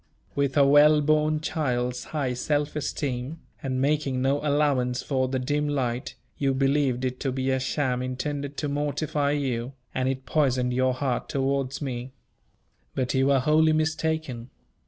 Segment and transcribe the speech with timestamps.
[0.33, 5.69] With a well born child's high self esteem, and making no allowance for the dim
[5.69, 10.73] light, you believed it to be a sham intended to mortify you; and it poisoned
[10.73, 12.13] your heart towards me.
[12.95, 14.49] But you were wholly mistaken.